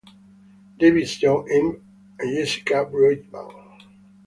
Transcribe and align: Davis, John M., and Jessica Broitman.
Davis, 0.79 1.15
John 1.17 1.45
M., 1.47 1.79
and 2.17 2.35
Jessica 2.35 2.83
Broitman. 2.85 3.51